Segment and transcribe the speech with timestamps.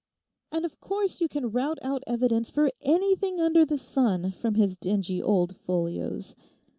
[0.51, 4.75] And of course you can rout out evidence for anything under the sun from his
[4.75, 6.33] dingy old folios.